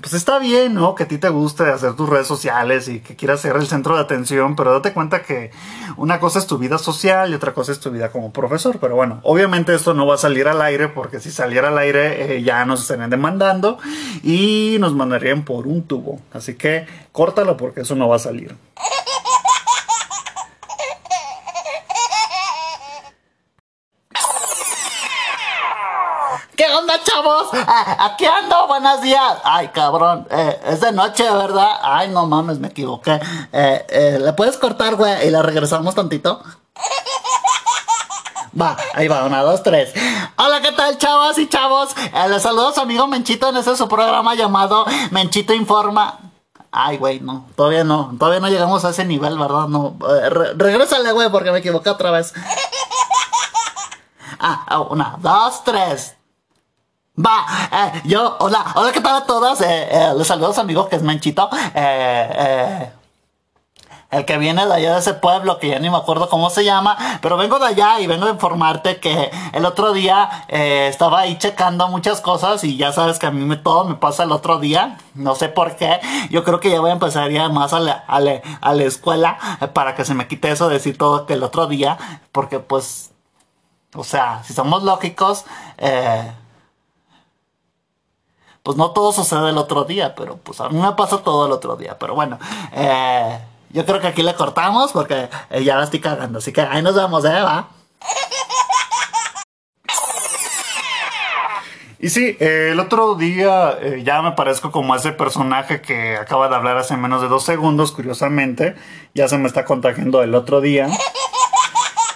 pues 0.00 0.12
está 0.12 0.38
bien, 0.38 0.74
¿no? 0.74 0.94
Que 0.94 1.04
a 1.04 1.08
ti 1.08 1.18
te 1.18 1.28
guste 1.28 1.64
hacer 1.64 1.94
tus 1.94 2.08
redes 2.08 2.26
sociales 2.26 2.88
y 2.88 3.00
que 3.00 3.16
quieras 3.16 3.40
ser 3.40 3.56
el 3.56 3.66
centro 3.66 3.94
de 3.94 4.02
atención, 4.02 4.54
pero 4.54 4.72
date 4.72 4.92
cuenta 4.92 5.22
que 5.22 5.50
una 5.96 6.20
cosa 6.20 6.38
es 6.38 6.46
tu 6.46 6.58
vida 6.58 6.78
social 6.78 7.30
y 7.30 7.34
otra 7.34 7.54
cosa 7.54 7.72
es 7.72 7.80
tu 7.80 7.90
vida 7.90 8.10
como 8.10 8.32
profesor. 8.32 8.78
Pero 8.78 8.94
bueno, 8.94 9.20
obviamente 9.22 9.74
esto 9.74 9.94
no 9.94 10.06
va 10.06 10.16
a 10.16 10.18
salir 10.18 10.48
al 10.48 10.60
aire 10.60 10.88
porque 10.88 11.20
si 11.20 11.30
saliera 11.30 11.68
al 11.68 11.78
aire 11.78 12.36
eh, 12.36 12.42
ya 12.42 12.64
nos 12.66 12.82
estarían 12.82 13.10
demandando 13.10 13.78
y 14.22 14.76
nos 14.80 14.94
mandarían 14.94 15.44
por 15.44 15.66
un 15.66 15.82
tubo. 15.82 16.20
Así 16.32 16.54
que 16.54 16.86
córtalo 17.12 17.56
porque 17.56 17.80
eso 17.80 17.94
no 17.94 18.08
va 18.08 18.16
a 18.16 18.20
salir. 18.20 18.54
¿Qué 26.56 26.64
onda, 26.72 26.94
chavos? 27.04 27.48
Ah, 27.52 28.12
aquí 28.12 28.24
ando, 28.24 28.35
buenos 28.86 29.02
días. 29.02 29.38
Ay, 29.42 29.68
cabrón, 29.68 30.28
eh, 30.30 30.60
es 30.66 30.80
de 30.80 30.92
noche, 30.92 31.28
¿verdad? 31.28 31.70
Ay, 31.82 32.08
no 32.08 32.24
mames, 32.26 32.60
me 32.60 32.68
equivoqué. 32.68 33.20
Eh, 33.52 33.84
eh, 33.88 34.18
¿Le 34.20 34.32
puedes 34.32 34.56
cortar, 34.58 34.94
güey? 34.94 35.26
Y 35.26 35.30
la 35.30 35.42
regresamos 35.42 35.96
tantito. 35.96 36.40
Va, 38.58 38.76
ahí 38.94 39.08
va, 39.08 39.24
una, 39.24 39.42
dos, 39.42 39.64
tres. 39.64 39.92
Hola, 40.36 40.60
¿qué 40.60 40.70
tal, 40.70 40.96
chavos 40.98 41.36
y 41.38 41.48
chavos? 41.48 41.96
Eh, 41.96 42.28
les 42.28 42.40
saludo 42.42 42.68
a 42.68 42.74
su 42.74 42.80
amigo 42.80 43.08
Menchito 43.08 43.48
en 43.48 43.56
ese 43.56 43.76
su 43.76 43.88
programa 43.88 44.36
llamado 44.36 44.86
Menchito 45.10 45.52
Informa. 45.52 46.20
Ay, 46.70 46.96
güey, 46.96 47.18
no, 47.18 47.44
todavía 47.56 47.82
no, 47.82 48.14
todavía 48.18 48.38
no 48.40 48.48
llegamos 48.48 48.84
a 48.84 48.90
ese 48.90 49.04
nivel, 49.04 49.36
¿verdad? 49.36 49.66
No, 49.66 49.96
re- 50.30 50.54
regrésale, 50.54 51.10
güey, 51.10 51.28
porque 51.30 51.50
me 51.50 51.58
equivoqué 51.58 51.90
otra 51.90 52.12
vez. 52.12 52.32
Ah, 54.38 54.64
ah, 54.68 54.80
una, 54.80 55.16
dos, 55.18 55.64
tres. 55.64 56.15
Va, 57.18 57.46
eh, 57.72 58.02
yo, 58.04 58.36
hola, 58.40 58.64
hola, 58.74 58.92
¿qué 58.92 59.00
tal 59.00 59.16
a 59.22 59.24
todos? 59.26 59.60
Eh, 59.62 59.88
eh, 59.90 60.12
les 60.16 60.26
saludo 60.26 60.50
a 60.50 60.54
su 60.54 60.60
amigo 60.60 60.86
que 60.88 60.96
es 60.96 61.02
Menchito. 61.02 61.48
Eh, 61.74 62.30
eh, 62.38 62.90
el 64.10 64.24
que 64.26 64.36
viene 64.36 64.66
de 64.66 64.72
allá 64.74 64.92
de 64.92 64.98
ese 65.00 65.14
pueblo, 65.14 65.58
que 65.58 65.68
ya 65.70 65.78
ni 65.78 65.88
me 65.90 65.96
acuerdo 65.96 66.28
cómo 66.28 66.50
se 66.50 66.62
llama, 66.64 66.96
pero 67.22 67.36
vengo 67.38 67.58
de 67.58 67.66
allá 67.66 68.00
y 68.00 68.06
vengo 68.06 68.26
a 68.26 68.30
informarte 68.30 68.98
que 69.00 69.30
el 69.52 69.64
otro 69.64 69.92
día 69.94 70.44
eh, 70.48 70.88
estaba 70.88 71.20
ahí 71.20 71.38
checando 71.38 71.88
muchas 71.88 72.20
cosas 72.20 72.62
y 72.64 72.76
ya 72.76 72.92
sabes 72.92 73.18
que 73.18 73.26
a 73.26 73.30
mí 73.30 73.44
me, 73.44 73.56
todo 73.56 73.84
me 73.84 73.94
pasa 73.96 74.22
el 74.22 74.30
otro 74.32 74.58
día, 74.58 74.98
no 75.14 75.34
sé 75.34 75.48
por 75.48 75.74
qué, 75.76 75.98
yo 76.30 76.44
creo 76.44 76.60
que 76.60 76.70
ya 76.70 76.80
voy 76.80 76.90
a 76.90 76.94
empezar 76.94 77.24
a 77.24 77.30
ir 77.30 77.50
más 77.50 77.72
a 77.72 77.80
la, 77.80 77.92
a 78.06 78.20
la- 78.20 78.42
a 78.60 78.74
la 78.74 78.84
escuela 78.84 79.38
eh, 79.60 79.66
para 79.68 79.94
que 79.96 80.04
se 80.04 80.14
me 80.14 80.28
quite 80.28 80.50
eso 80.50 80.68
de 80.68 80.74
decir 80.74 80.96
todo 80.98 81.26
que 81.26 81.32
el 81.34 81.42
otro 81.42 81.66
día, 81.66 81.98
porque 82.30 82.60
pues, 82.60 83.10
o 83.94 84.04
sea, 84.04 84.42
si 84.44 84.52
somos 84.54 84.82
lógicos, 84.84 85.44
eh, 85.78 86.30
pues 88.66 88.76
no 88.76 88.90
todo 88.90 89.12
sucede 89.12 89.50
el 89.50 89.58
otro 89.58 89.84
día, 89.84 90.12
pero 90.16 90.38
pues 90.38 90.60
a 90.60 90.68
mí 90.68 90.76
me 90.76 90.90
pasa 90.94 91.18
todo 91.18 91.46
el 91.46 91.52
otro 91.52 91.76
día. 91.76 91.96
Pero 92.00 92.16
bueno, 92.16 92.36
eh, 92.72 93.38
yo 93.70 93.86
creo 93.86 94.00
que 94.00 94.08
aquí 94.08 94.24
le 94.24 94.34
cortamos 94.34 94.90
porque 94.90 95.28
eh, 95.50 95.62
ya 95.62 95.76
la 95.76 95.84
estoy 95.84 96.00
cagando. 96.00 96.40
Así 96.40 96.52
que 96.52 96.62
ahí 96.62 96.82
nos 96.82 96.96
vemos, 96.96 97.24
¿eh? 97.24 97.42
Va. 97.42 97.68
Y 102.00 102.10
sí, 102.10 102.36
eh, 102.40 102.70
el 102.72 102.80
otro 102.80 103.14
día 103.14 103.78
ya 104.02 104.20
me 104.20 104.32
parezco 104.32 104.72
como 104.72 104.96
ese 104.96 105.12
personaje 105.12 105.80
que 105.80 106.16
acaba 106.16 106.48
de 106.48 106.56
hablar 106.56 106.76
hace 106.76 106.96
menos 106.96 107.22
de 107.22 107.28
dos 107.28 107.44
segundos, 107.44 107.92
curiosamente. 107.92 108.74
Ya 109.14 109.28
se 109.28 109.38
me 109.38 109.46
está 109.46 109.64
contagiando 109.64 110.24
el 110.24 110.34
otro 110.34 110.60
día. 110.60 110.88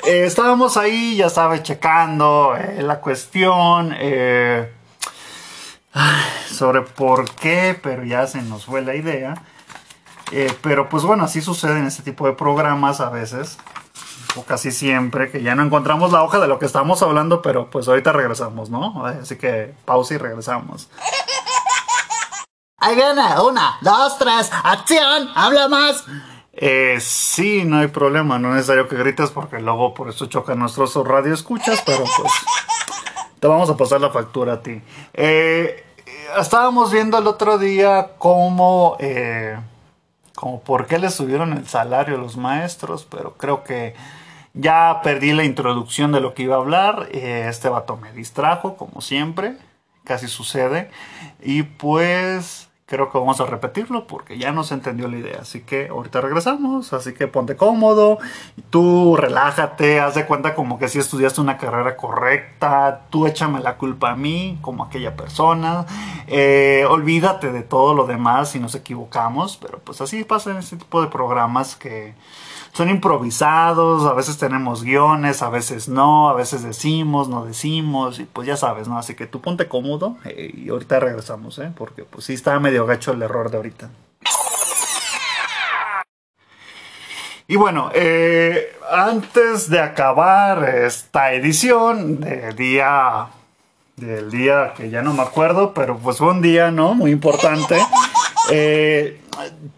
Estábamos 0.04 0.76
ahí, 0.76 1.14
ya 1.14 1.30
sabes, 1.30 1.62
checando 1.62 2.56
la 2.80 3.00
cuestión 3.00 3.94
sobre 6.60 6.82
por 6.82 7.30
qué, 7.36 7.78
pero 7.82 8.04
ya 8.04 8.26
se 8.26 8.42
nos 8.42 8.66
fue 8.66 8.82
la 8.82 8.94
idea. 8.94 9.42
Eh, 10.30 10.54
pero 10.60 10.90
pues 10.90 11.04
bueno, 11.04 11.24
así 11.24 11.40
sucede 11.40 11.78
en 11.78 11.86
este 11.86 12.02
tipo 12.02 12.26
de 12.26 12.34
programas 12.34 13.00
a 13.00 13.08
veces 13.08 13.56
o 14.36 14.44
casi 14.44 14.70
siempre, 14.70 15.30
que 15.30 15.42
ya 15.42 15.54
no 15.54 15.62
encontramos 15.62 16.12
la 16.12 16.22
hoja 16.22 16.38
de 16.38 16.46
lo 16.46 16.58
que 16.58 16.66
estamos 16.66 17.02
hablando, 17.02 17.40
pero 17.40 17.70
pues 17.70 17.88
ahorita 17.88 18.12
regresamos, 18.12 18.68
¿no? 18.68 19.06
Así 19.06 19.36
que 19.36 19.74
pausa 19.86 20.14
y 20.14 20.18
regresamos. 20.18 20.90
Ahí 22.76 22.94
viene, 22.94 23.22
una, 23.40 23.78
dos, 23.80 24.18
tres, 24.18 24.50
acción, 24.62 25.30
habla 25.34 25.66
más. 25.66 26.04
Eh, 26.52 26.98
sí, 27.00 27.64
no 27.64 27.78
hay 27.78 27.88
problema, 27.88 28.38
no 28.38 28.50
es 28.50 28.56
necesario 28.56 28.86
que 28.86 28.96
grites 28.96 29.30
porque 29.30 29.60
luego 29.60 29.94
por 29.94 30.10
eso 30.10 30.26
chocan 30.26 30.58
nuestros 30.58 30.94
radioescuchas, 30.94 31.82
pero 31.86 32.04
pues 32.04 32.32
te 33.40 33.46
vamos 33.46 33.70
a 33.70 33.76
pasar 33.76 34.00
la 34.02 34.10
factura 34.10 34.54
a 34.54 34.60
ti. 34.60 34.80
Eh, 35.14 35.89
estábamos 36.38 36.92
viendo 36.92 37.18
el 37.18 37.26
otro 37.26 37.58
día 37.58 38.12
cómo, 38.18 38.96
eh, 39.00 39.56
como 40.34 40.60
por 40.60 40.86
qué 40.86 40.98
le 40.98 41.10
subieron 41.10 41.52
el 41.52 41.66
salario 41.66 42.16
a 42.16 42.18
los 42.18 42.36
maestros, 42.36 43.06
pero 43.10 43.34
creo 43.36 43.64
que 43.64 43.94
ya 44.54 45.00
perdí 45.02 45.32
la 45.32 45.44
introducción 45.44 46.12
de 46.12 46.20
lo 46.20 46.34
que 46.34 46.44
iba 46.44 46.56
a 46.56 46.60
hablar. 46.60 47.08
Eh, 47.12 47.46
este 47.48 47.68
vato 47.68 47.96
me 47.96 48.12
distrajo, 48.12 48.76
como 48.76 49.00
siempre, 49.00 49.56
casi 50.04 50.28
sucede. 50.28 50.90
Y 51.42 51.62
pues 51.64 52.69
creo 52.90 53.08
que 53.08 53.18
vamos 53.18 53.40
a 53.40 53.46
repetirlo 53.46 54.08
porque 54.08 54.36
ya 54.36 54.50
no 54.50 54.64
se 54.64 54.74
entendió 54.74 55.06
la 55.06 55.16
idea. 55.16 55.38
Así 55.42 55.60
que 55.60 55.88
ahorita 55.88 56.20
regresamos. 56.20 56.92
Así 56.92 57.14
que 57.14 57.28
ponte 57.28 57.54
cómodo. 57.54 58.18
Tú 58.70 59.16
relájate. 59.16 60.00
Haz 60.00 60.16
de 60.16 60.26
cuenta 60.26 60.56
como 60.56 60.76
que 60.76 60.88
si 60.88 60.98
estudiaste 60.98 61.40
una 61.40 61.56
carrera 61.56 61.96
correcta. 61.96 63.02
Tú 63.10 63.28
échame 63.28 63.60
la 63.60 63.76
culpa 63.76 64.10
a 64.10 64.16
mí, 64.16 64.58
como 64.60 64.82
aquella 64.82 65.14
persona. 65.14 65.86
Eh, 66.26 66.84
olvídate 66.90 67.52
de 67.52 67.62
todo 67.62 67.94
lo 67.94 68.06
demás 68.08 68.50
si 68.50 68.58
nos 68.58 68.74
equivocamos. 68.74 69.56
Pero 69.56 69.78
pues 69.78 70.00
así 70.00 70.24
pasa 70.24 70.50
en 70.50 70.56
este 70.56 70.76
tipo 70.76 71.00
de 71.00 71.06
programas 71.06 71.76
que 71.76 72.14
son 72.72 72.88
improvisados, 72.88 74.06
a 74.06 74.12
veces 74.12 74.38
tenemos 74.38 74.84
guiones, 74.84 75.42
a 75.42 75.50
veces 75.50 75.88
no, 75.88 76.28
a 76.28 76.34
veces 76.34 76.62
decimos, 76.62 77.28
no 77.28 77.44
decimos, 77.44 78.20
y 78.20 78.24
pues 78.24 78.46
ya 78.46 78.56
sabes, 78.56 78.88
¿no? 78.88 78.98
Así 78.98 79.14
que 79.14 79.26
tú 79.26 79.40
ponte 79.40 79.68
cómodo 79.68 80.16
eh, 80.24 80.52
y 80.54 80.68
ahorita 80.68 81.00
regresamos, 81.00 81.58
¿eh? 81.58 81.72
Porque 81.76 82.04
pues 82.04 82.24
sí 82.24 82.34
está 82.34 82.58
medio 82.60 82.86
gacho 82.86 83.12
el 83.12 83.22
error 83.22 83.50
de 83.50 83.56
ahorita. 83.56 83.90
Y 87.50 87.56
bueno, 87.56 87.90
eh, 87.94 88.76
antes 88.92 89.68
de 89.68 89.80
acabar 89.80 90.68
esta 90.68 91.32
edición 91.32 92.20
del 92.20 92.54
día, 92.54 93.26
del 93.96 94.30
día 94.30 94.72
que 94.76 94.88
ya 94.88 95.02
no 95.02 95.12
me 95.14 95.22
acuerdo, 95.22 95.74
pero 95.74 95.98
pues 95.98 96.18
fue 96.18 96.28
un 96.28 96.42
día, 96.42 96.70
¿no? 96.70 96.94
Muy 96.94 97.10
importante. 97.10 97.76
Eh, 98.50 99.20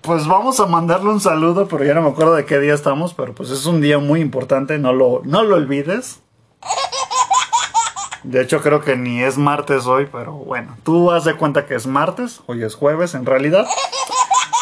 pues 0.00 0.26
vamos 0.26 0.58
a 0.60 0.66
mandarle 0.66 1.10
un 1.10 1.20
saludo, 1.20 1.68
pero 1.68 1.84
ya 1.84 1.94
no 1.94 2.02
me 2.02 2.08
acuerdo 2.08 2.34
de 2.34 2.44
qué 2.44 2.58
día 2.58 2.74
estamos, 2.74 3.14
pero 3.14 3.34
pues 3.34 3.50
es 3.50 3.66
un 3.66 3.80
día 3.80 3.98
muy 3.98 4.20
importante, 4.20 4.78
no 4.78 4.92
lo, 4.92 5.22
no 5.24 5.42
lo 5.42 5.56
olvides. 5.56 6.20
De 8.22 8.40
hecho 8.40 8.60
creo 8.60 8.82
que 8.82 8.96
ni 8.96 9.22
es 9.22 9.36
martes 9.36 9.86
hoy, 9.86 10.08
pero 10.10 10.32
bueno, 10.32 10.76
tú 10.84 11.10
haz 11.10 11.24
de 11.24 11.34
cuenta 11.34 11.66
que 11.66 11.74
es 11.74 11.86
martes, 11.86 12.40
hoy 12.46 12.62
es 12.62 12.74
jueves 12.74 13.14
en 13.14 13.26
realidad. 13.26 13.66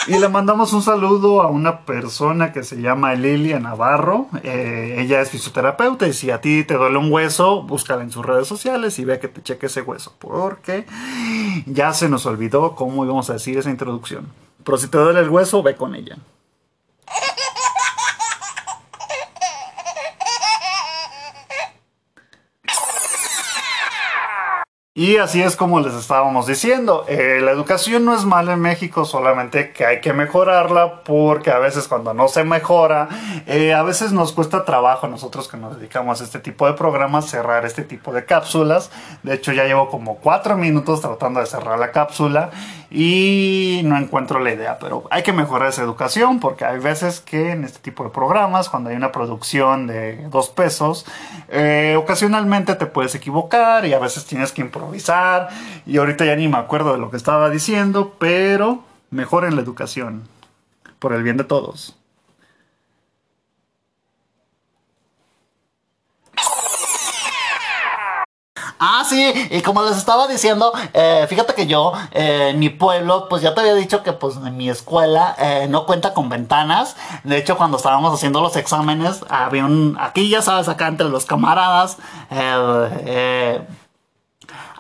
Y 0.07 0.19
le 0.19 0.29
mandamos 0.29 0.73
un 0.73 0.83
saludo 0.83 1.43
a 1.43 1.49
una 1.49 1.85
persona 1.85 2.53
que 2.53 2.63
se 2.63 2.81
llama 2.81 3.15
Lilia 3.15 3.61
Navarro. 3.61 4.29
Eh, 4.43 4.97
ella 4.99 5.21
es 5.21 5.31
fisioterapeuta 5.31 6.09
y 6.09 6.15
si 6.15 6.31
a 6.31 6.41
ti 6.41 6.65
te 6.65 6.75
duele 6.75 6.97
un 6.97 7.13
hueso, 7.13 7.63
búscala 7.63 8.03
en 8.03 8.11
sus 8.11 8.25
redes 8.25 8.49
sociales 8.49 8.99
y 8.99 9.05
ve 9.05 9.21
que 9.21 9.29
te 9.29 9.43
cheque 9.43 9.67
ese 9.67 9.83
hueso. 9.83 10.15
Porque 10.19 10.87
ya 11.67 11.93
se 11.93 12.09
nos 12.09 12.25
olvidó 12.25 12.75
cómo 12.75 13.05
íbamos 13.05 13.29
a 13.29 13.35
decir 13.35 13.59
esa 13.59 13.71
introducción. 13.71 14.29
Pero 14.65 14.79
si 14.79 14.89
te 14.89 14.99
duele 14.99 15.21
el 15.21 15.29
hueso, 15.29 15.63
ve 15.63 15.77
con 15.77 15.95
ella. 15.95 16.17
Y 24.93 25.19
así 25.19 25.41
es 25.41 25.55
como 25.55 25.79
les 25.79 25.95
estábamos 25.95 26.49
diciendo, 26.49 27.05
eh, 27.07 27.39
la 27.41 27.53
educación 27.53 28.05
no 28.05 28.13
es 28.13 28.25
mala 28.25 28.55
en 28.55 28.61
México, 28.61 29.05
solamente 29.05 29.73
que 29.73 29.87
hay 29.87 30.01
que 30.01 30.13
mejorarla 30.13 31.05
porque 31.05 31.53
a 31.53 31.61
veces 31.61 31.87
cuando 31.87 32.13
no 32.13 32.27
se 32.27 32.43
mejora, 32.43 33.09
eh, 33.47 33.73
a 33.73 33.85
veces 33.85 34.11
nos 34.11 34.33
cuesta 34.33 34.65
trabajo 34.65 35.07
a 35.07 35.09
nosotros 35.09 35.47
que 35.47 35.57
nos 35.57 35.79
dedicamos 35.79 36.21
a 36.21 36.25
este 36.25 36.41
tipo 36.41 36.67
de 36.67 36.73
programas 36.73 37.31
cerrar 37.31 37.65
este 37.65 37.85
tipo 37.85 38.13
de 38.13 38.25
cápsulas. 38.25 38.91
De 39.23 39.35
hecho 39.35 39.53
ya 39.53 39.63
llevo 39.63 39.89
como 39.91 40.17
cuatro 40.17 40.57
minutos 40.57 41.01
tratando 41.01 41.39
de 41.39 41.47
cerrar 41.47 41.79
la 41.79 41.93
cápsula 41.93 42.51
y 42.91 43.83
no 43.85 43.97
encuentro 43.97 44.41
la 44.41 44.53
idea, 44.53 44.79
pero 44.81 45.05
hay 45.11 45.23
que 45.23 45.33
mejorar 45.33 45.69
esa 45.69 45.83
educación 45.83 46.41
porque 46.41 46.65
hay 46.65 46.81
veces 46.81 47.21
que 47.21 47.53
en 47.53 47.65
este 47.65 47.79
tipo 47.79 48.03
de 48.03 48.11
programas, 48.11 48.69
cuando 48.69 48.91
hay 48.91 48.97
una 48.97 49.13
producción 49.13 49.87
de 49.87 50.27
dos 50.29 50.49
pesos, 50.49 51.07
eh, 51.49 51.95
ocasionalmente 51.97 52.75
te 52.75 52.87
puedes 52.87 53.15
equivocar 53.15 53.87
y 53.87 53.93
a 53.93 54.01
veces 54.01 54.27
tienes 54.27 54.51
que 54.51 54.63
improvisar 54.63 55.49
y 55.87 55.99
ahorita 55.99 56.25
ya 56.25 56.35
ni 56.35 56.49
me 56.49 56.59
acuerdo 56.59 56.93
de 56.93 56.99
lo 56.99 57.11
que 57.11 57.17
estaba 57.17 57.49
diciendo, 57.49 58.17
pero 58.19 58.83
mejoren 59.11 59.55
la 59.55 59.63
educación 59.63 60.29
por 60.99 61.13
el 61.13 61.23
bien 61.23 61.37
de 61.37 61.45
todos. 61.45 62.00
Ah, 68.83 69.05
sí, 69.07 69.33
y 69.51 69.61
como 69.61 69.83
les 69.83 69.99
estaba 69.99 70.27
diciendo, 70.27 70.73
eh, 70.95 71.27
fíjate 71.29 71.53
que 71.53 71.67
yo, 71.67 71.93
eh, 72.13 72.55
mi 72.57 72.71
pueblo, 72.71 73.29
pues 73.29 73.43
ya 73.43 73.53
te 73.53 73.61
había 73.61 73.75
dicho 73.75 74.03
que 74.03 74.15
pues 74.15 74.37
mi 74.37 74.71
escuela 74.71 75.37
eh, 75.39 75.67
no 75.69 75.85
cuenta 75.85 76.15
con 76.15 76.31
ventanas. 76.31 76.97
De 77.23 77.37
hecho, 77.37 77.59
cuando 77.59 77.77
estábamos 77.77 78.15
haciendo 78.15 78.41
los 78.41 78.57
exámenes, 78.57 79.21
había 79.29 79.67
un, 79.67 79.99
aquí 80.01 80.31
ya 80.31 80.41
sabes, 80.41 80.69
acá 80.69 80.89
entre 80.89 81.11
los 81.11 81.27
camaradas, 81.27 81.99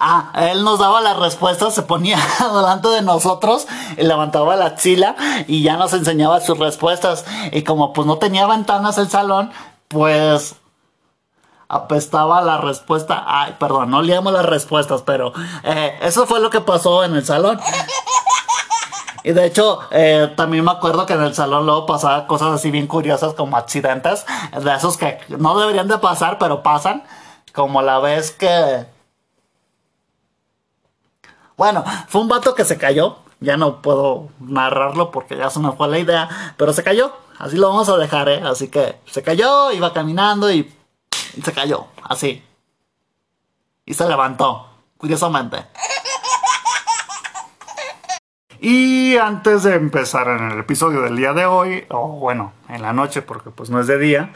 Ah, 0.02 0.32
él 0.50 0.64
nos 0.64 0.78
daba 0.78 1.02
las 1.02 1.18
respuestas, 1.18 1.74
se 1.74 1.82
ponía 1.82 2.16
delante 2.54 2.88
de 2.88 3.02
nosotros, 3.02 3.68
levantaba 3.98 4.56
la 4.56 4.64
axila 4.64 5.14
y 5.46 5.62
ya 5.62 5.76
nos 5.76 5.92
enseñaba 5.92 6.40
sus 6.40 6.58
respuestas. 6.58 7.26
Y 7.52 7.64
como 7.64 7.92
pues 7.92 8.06
no 8.06 8.16
tenía 8.16 8.46
ventanas 8.46 8.96
el 8.96 9.10
salón, 9.10 9.52
pues 9.88 10.56
apestaba 11.70 12.42
la 12.42 12.58
respuesta. 12.58 13.24
Ay, 13.26 13.56
perdón, 13.58 13.90
no 13.90 14.02
leíamos 14.02 14.32
las 14.32 14.44
respuestas, 14.44 15.02
pero 15.02 15.32
eh, 15.62 15.98
eso 16.02 16.26
fue 16.26 16.40
lo 16.40 16.50
que 16.50 16.60
pasó 16.60 17.04
en 17.04 17.14
el 17.14 17.24
salón. 17.24 17.60
Y 19.22 19.32
de 19.32 19.44
hecho, 19.44 19.80
eh, 19.90 20.32
también 20.34 20.64
me 20.64 20.70
acuerdo 20.70 21.04
que 21.04 21.12
en 21.12 21.22
el 21.22 21.34
salón 21.34 21.66
luego 21.66 21.84
pasaba 21.84 22.26
cosas 22.26 22.52
así 22.52 22.70
bien 22.70 22.86
curiosas 22.86 23.34
como 23.34 23.58
accidentes, 23.58 24.24
de 24.58 24.74
esos 24.74 24.96
que 24.96 25.18
no 25.28 25.58
deberían 25.58 25.88
de 25.88 25.98
pasar, 25.98 26.38
pero 26.38 26.62
pasan. 26.62 27.04
Como 27.52 27.82
la 27.82 27.98
vez 27.98 28.30
que 28.30 28.86
bueno, 31.60 31.84
fue 32.08 32.22
un 32.22 32.28
vato 32.28 32.54
que 32.54 32.64
se 32.64 32.78
cayó. 32.78 33.18
Ya 33.38 33.58
no 33.58 33.82
puedo 33.82 34.30
narrarlo 34.40 35.10
porque 35.10 35.36
ya 35.36 35.50
se 35.50 35.60
me 35.60 35.72
fue 35.72 35.88
la 35.88 35.98
idea. 35.98 36.54
Pero 36.56 36.72
se 36.72 36.82
cayó. 36.82 37.12
Así 37.38 37.58
lo 37.58 37.68
vamos 37.68 37.90
a 37.90 37.98
dejar, 37.98 38.30
¿eh? 38.30 38.40
Así 38.42 38.68
que 38.68 38.96
se 39.04 39.22
cayó, 39.22 39.70
iba 39.70 39.92
caminando 39.92 40.50
y, 40.50 40.74
se 41.42 41.52
cayó. 41.52 41.86
Así. 42.02 42.42
Y 43.84 43.94
se 43.94 44.08
levantó. 44.08 44.68
Curiosamente. 44.96 45.66
Y 48.60 49.16
antes 49.16 49.62
de 49.62 49.74
empezar 49.74 50.28
en 50.28 50.50
el 50.50 50.58
episodio 50.58 51.00
del 51.00 51.16
día 51.16 51.32
de 51.32 51.46
hoy, 51.46 51.86
o 51.88 52.08
bueno, 52.08 52.52
en 52.68 52.82
la 52.82 52.92
noche 52.92 53.22
porque 53.22 53.50
pues 53.50 53.70
no 53.70 53.80
es 53.80 53.86
de 53.86 53.98
día, 53.98 54.34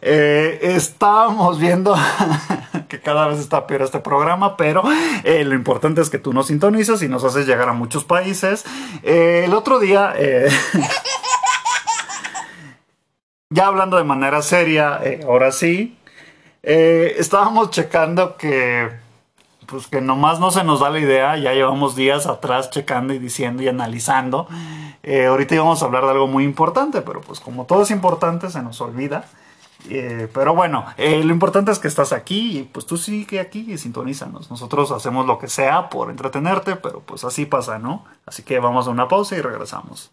eh, 0.00 0.58
estábamos 0.62 1.60
viendo 1.60 1.94
que 2.88 3.00
cada 3.00 3.28
vez 3.28 3.40
está 3.40 3.66
peor 3.66 3.82
este 3.82 4.00
programa, 4.00 4.56
pero 4.56 4.82
eh, 5.22 5.44
lo 5.44 5.54
importante 5.54 6.00
es 6.00 6.08
que 6.08 6.18
tú 6.18 6.32
nos 6.32 6.46
sintonizas 6.46 7.02
y 7.02 7.08
nos 7.08 7.24
haces 7.24 7.46
llegar 7.46 7.68
a 7.68 7.74
muchos 7.74 8.04
países. 8.04 8.64
Eh, 9.02 9.42
el 9.44 9.52
otro 9.52 9.78
día, 9.78 10.14
ya 13.52 13.66
hablando 13.66 13.96
de 13.96 14.04
manera 14.04 14.42
seria, 14.42 15.00
ahora 15.24 15.52
sí, 15.52 15.96
estábamos 16.62 17.70
checando 17.70 18.36
que 18.36 18.90
pues 19.66 19.86
que 19.86 20.00
nomás 20.00 20.38
no 20.38 20.50
se 20.50 20.64
nos 20.64 20.80
da 20.80 20.90
la 20.90 20.98
idea, 20.98 21.36
ya 21.38 21.54
llevamos 21.54 21.96
días 21.96 22.26
atrás 22.26 22.70
checando 22.70 23.14
y 23.14 23.18
diciendo 23.18 23.62
y 23.62 23.68
analizando. 23.68 24.46
ahorita 25.28 25.54
íbamos 25.54 25.82
a 25.82 25.86
hablar 25.86 26.04
de 26.04 26.10
algo 26.10 26.26
muy 26.26 26.44
importante, 26.44 27.00
pero 27.00 27.20
pues 27.20 27.40
como 27.40 27.64
todo 27.64 27.82
es 27.82 27.90
importante 27.90 28.50
se 28.50 28.62
nos 28.62 28.80
olvida. 28.80 29.24
Eh, 29.88 30.28
pero 30.32 30.54
bueno, 30.54 30.86
eh, 30.96 31.24
lo 31.24 31.32
importante 31.32 31.72
es 31.72 31.78
que 31.78 31.88
estás 31.88 32.12
aquí 32.12 32.58
y 32.58 32.62
pues 32.62 32.86
tú 32.86 32.96
sigue 32.96 33.40
aquí 33.40 33.72
y 33.72 33.78
sintonízanos. 33.78 34.50
Nosotros 34.50 34.90
hacemos 34.92 35.26
lo 35.26 35.38
que 35.38 35.48
sea 35.48 35.88
por 35.88 36.10
entretenerte, 36.10 36.76
pero 36.76 37.00
pues 37.00 37.24
así 37.24 37.46
pasa, 37.46 37.78
¿no? 37.78 38.04
Así 38.26 38.42
que 38.42 38.58
vamos 38.58 38.86
a 38.86 38.90
una 38.90 39.08
pausa 39.08 39.36
y 39.36 39.40
regresamos. 39.40 40.12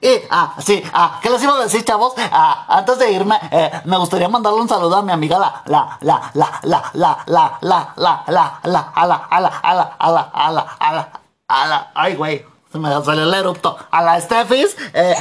Y, 0.00 0.20
ah, 0.30 0.54
sí, 0.58 0.82
ah, 0.92 1.18
¿qué 1.20 1.30
les 1.30 1.42
iba 1.42 1.54
a 1.54 1.62
decir, 1.62 1.84
chavos? 1.84 2.14
Ah, 2.30 2.66
antes 2.68 2.98
de 2.98 3.12
irme, 3.12 3.38
eh, 3.50 3.80
me 3.84 3.96
gustaría 3.96 4.28
mandarle 4.28 4.60
un 4.60 4.68
saludo 4.68 4.96
a 4.96 5.02
mi 5.02 5.12
amiga 5.12 5.38
la, 5.38 5.62
la, 5.66 5.98
la, 6.00 6.30
la, 6.34 6.60
la, 6.62 6.92
la, 6.94 7.24
la, 7.26 7.58
la, 7.60 7.94
la, 7.96 8.24
la, 8.26 8.60
la, 8.62 8.62
a 8.62 8.70
la, 8.70 8.92
a 8.94 9.06
la, 9.06 9.16
a 9.30 9.40
la, 9.40 9.56
a 9.62 9.74
la, 9.74 9.90
a 9.98 10.10
la, 10.52 10.76
a 10.78 10.92
la, 10.92 11.20
a 11.48 11.66
la, 11.66 11.90
ay, 11.94 12.14
güey 12.14 12.46
se 12.70 12.78
me 12.78 12.90
salió 13.02 13.22
el 13.22 13.32
erupto. 13.32 13.78
A 13.90 14.02
la 14.02 14.20
Steffis. 14.20 14.76
Eh, 14.92 15.16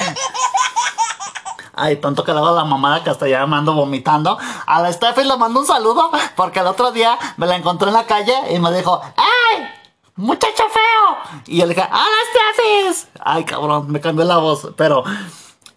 Ay, 1.79 1.97
tanto 1.97 2.23
que 2.23 2.33
le 2.33 2.41
la 2.41 2.65
mamada 2.65 3.03
que 3.03 3.11
hasta 3.11 3.27
ya 3.27 3.45
me 3.45 3.55
ando 3.55 3.73
vomitando. 3.73 4.37
A 4.65 4.81
la 4.81 4.91
Steffi 4.91 5.23
le 5.23 5.37
mando 5.37 5.59
un 5.59 5.67
saludo 5.67 6.09
porque 6.35 6.59
el 6.59 6.67
otro 6.67 6.91
día 6.91 7.17
me 7.37 7.45
la 7.45 7.55
encontré 7.55 7.89
en 7.89 7.93
la 7.93 8.05
calle 8.05 8.33
y 8.49 8.59
me 8.59 8.75
dijo, 8.75 8.99
¡Ay! 9.15 9.67
¡Muchacho 10.17 10.63
feo! 10.69 11.41
Y 11.45 11.57
le 11.57 11.67
dije, 11.67 11.87
¡Hola, 11.89 12.05
Steffi! 12.31 13.09
Ay, 13.19 13.45
cabrón, 13.45 13.91
me 13.91 14.01
cambió 14.01 14.25
la 14.25 14.37
voz. 14.37 14.69
Pero 14.75 15.03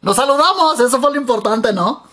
nos 0.01 0.17
saludamos, 0.17 0.81
eso 0.81 1.01
fue 1.01 1.11
lo 1.11 1.17
importante, 1.21 1.73
¿no? 1.73 2.05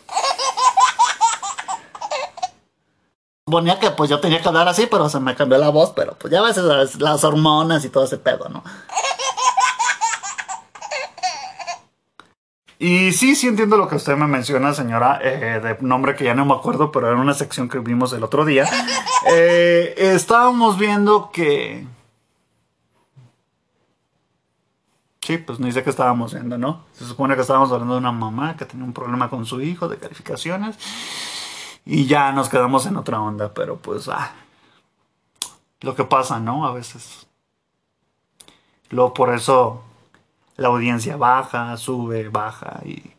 Ponía 3.46 3.80
que 3.80 3.92
pues 3.92 4.10
yo 4.10 4.20
tenía 4.20 4.42
que 4.42 4.48
hablar 4.50 4.68
así, 4.68 4.88
pero 4.88 5.08
se 5.08 5.22
me 5.22 5.34
cambió 5.36 5.58
la 5.58 5.70
voz, 5.70 5.94
pero 5.96 6.16
pues 6.20 6.32
ya 6.32 6.40
a 6.40 6.44
veces 6.44 6.66
las, 6.66 6.96
las 6.96 7.24
hormonas 7.24 7.86
y 7.86 7.90
todo 7.90 8.04
ese 8.04 8.18
pedo, 8.18 8.50
¿no? 8.50 8.62
Y 12.80 13.14
sí, 13.14 13.36
sí 13.36 13.48
entiendo 13.48 13.78
lo 13.78 13.88
que 13.88 13.96
usted 13.96 14.16
me 14.18 14.28
menciona, 14.28 14.74
señora, 14.74 15.20
eh, 15.24 15.60
de 15.64 15.78
nombre 15.80 16.16
que 16.16 16.26
ya 16.26 16.36
no 16.36 16.46
me 16.46 16.54
acuerdo, 16.54 16.92
pero 16.92 17.08
era 17.08 17.18
una 17.18 17.34
sección 17.34 17.70
que 17.70 17.80
vimos 17.80 18.12
el 18.14 18.24
otro 18.24 18.46
día. 18.46 18.70
Eh, 19.30 19.94
estábamos 19.98 20.78
viendo 20.78 21.32
que... 21.32 21.86
Sí, 25.28 25.38
pues 25.38 25.60
ni 25.60 25.74
sé 25.74 25.84
qué 25.84 25.90
estábamos 25.90 26.34
viendo, 26.34 26.58
¿no? 26.58 26.86
Se 26.94 27.04
supone 27.04 27.36
que 27.36 27.42
estábamos 27.42 27.70
hablando 27.74 27.96
de 27.96 28.00
una 28.00 28.14
mamá 28.14 28.56
que 28.56 28.64
tenía 28.64 28.86
un 28.86 28.94
problema 28.94 29.30
con 29.30 29.46
su 29.46 29.60
hijo 29.60 29.90
de 29.90 29.98
calificaciones. 29.98 30.78
Y 31.86 32.06
ya 32.06 32.32
nos 32.32 32.48
quedamos 32.48 32.86
en 32.86 32.96
otra 32.96 33.20
onda, 33.20 33.54
pero 33.54 33.76
pues, 33.76 34.08
ah, 34.08 34.32
lo 35.82 35.96
que 35.96 36.06
pasa, 36.06 36.40
¿no? 36.40 36.66
A 36.66 36.72
veces. 36.72 37.28
Luego 38.90 39.14
por 39.14 39.34
eso 39.34 39.84
la 40.56 40.70
audiencia 40.70 41.18
baja, 41.18 41.76
sube, 41.76 42.30
baja 42.30 42.80
y, 42.86 43.12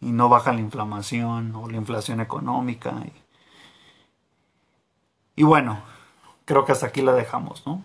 y 0.00 0.10
no 0.10 0.28
baja 0.28 0.52
la 0.52 0.62
inflamación 0.62 1.54
o 1.54 1.70
la 1.70 1.76
inflación 1.76 2.22
económica. 2.22 2.92
Y, 3.04 3.12
y 5.42 5.44
bueno, 5.44 5.80
creo 6.44 6.64
que 6.64 6.72
hasta 6.72 6.86
aquí 6.86 7.02
la 7.02 7.12
dejamos, 7.12 7.64
¿no? 7.68 7.84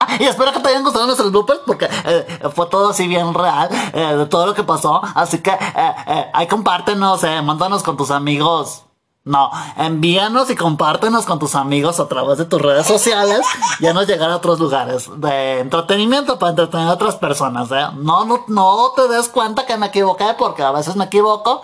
Y 0.18 0.24
espero 0.24 0.52
que 0.52 0.60
te 0.60 0.68
hayan 0.68 0.82
gustado 0.82 1.06
nuestros 1.06 1.30
bloopers 1.30 1.60
porque 1.66 1.88
eh, 2.04 2.26
fue 2.54 2.66
todo 2.66 2.90
así 2.90 3.06
bien 3.06 3.32
real 3.34 3.68
eh, 3.92 4.16
de 4.16 4.26
todo 4.26 4.46
lo 4.46 4.54
que 4.54 4.64
pasó. 4.64 5.00
Así 5.14 5.38
que 5.38 5.50
eh, 5.50 5.94
eh, 6.06 6.30
ahí 6.32 6.46
compártenos, 6.46 7.22
eh, 7.24 7.42
mándanos 7.42 7.82
con 7.82 7.96
tus 7.96 8.10
amigos. 8.10 8.84
No, 9.22 9.50
envíanos 9.76 10.48
y 10.50 10.56
compártenos 10.56 11.26
con 11.26 11.38
tus 11.38 11.54
amigos 11.54 12.00
a 12.00 12.08
través 12.08 12.38
de 12.38 12.46
tus 12.46 12.60
redes 12.60 12.86
sociales 12.86 13.42
y 13.78 13.84
nos 13.84 14.06
llegar 14.06 14.30
a 14.30 14.36
otros 14.36 14.58
lugares 14.58 15.10
de 15.14 15.60
entretenimiento 15.60 16.38
para 16.38 16.50
entretener 16.50 16.88
a 16.88 16.92
otras 16.92 17.16
personas. 17.16 17.70
¿eh? 17.70 17.86
No, 17.96 18.24
no, 18.24 18.44
no 18.48 18.92
te 18.96 19.08
des 19.08 19.28
cuenta 19.28 19.66
que 19.66 19.76
me 19.76 19.86
equivoqué 19.86 20.34
porque 20.38 20.62
a 20.62 20.70
veces 20.70 20.96
me 20.96 21.04
equivoco. 21.04 21.60